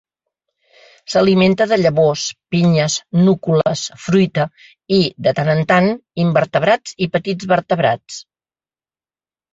S'alimenta 1.15 1.65
de 1.71 1.77
llavors, 1.81 2.23
pinyes, 2.55 2.95
núcules, 3.27 3.85
fruita 4.07 4.47
i, 4.63 4.99
de 5.29 5.35
tant 5.41 5.53
en 5.57 5.63
tant, 5.75 5.93
invertebrats 6.27 6.99
i 7.09 7.13
petits 7.19 7.51
vertebrats. 7.53 8.19